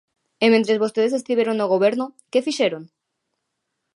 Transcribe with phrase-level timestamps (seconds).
[0.43, 2.83] E mentres vostedes estiveron no Goberno, ¿que fixeron?